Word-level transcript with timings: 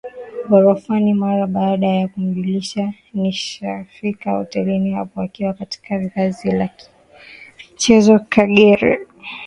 ghorofani 0.47 1.13
mara 1.13 1.47
baada 1.53 1.87
ya 1.87 2.07
kumjulisha 2.07 2.93
nimeshafika 3.13 4.31
hotelini 4.31 4.93
hapo 4.93 5.21
Akiwa 5.21 5.53
katika 5.53 5.99
vazi 5.99 6.51
la 6.51 6.67
kiimichezo 6.67 8.19
Kagere 8.29 9.07